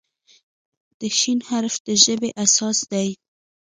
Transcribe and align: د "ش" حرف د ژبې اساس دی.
د 0.99 1.01
"ش" 1.19 1.21
حرف 1.49 1.75
د 1.85 1.87
ژبې 2.03 2.29
اساس 2.43 2.77
دی. 2.91 3.09